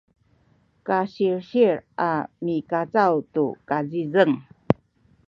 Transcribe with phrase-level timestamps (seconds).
[0.85, 1.75] kasilsil
[2.07, 2.11] a
[2.45, 4.35] mikacaw tu kazizeng